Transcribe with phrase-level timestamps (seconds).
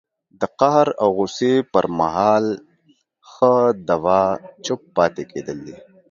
[0.39, 2.45] د قهر او غوسې پر مهال
[3.29, 3.53] ښه
[3.89, 4.21] دوا
[4.65, 5.75] چپ پاتې کېدل دي